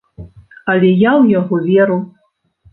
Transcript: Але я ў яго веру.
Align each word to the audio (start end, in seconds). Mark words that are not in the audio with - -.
Але 0.73 0.89
я 1.03 1.11
ў 1.21 1.23
яго 1.39 1.55
веру. 1.69 2.03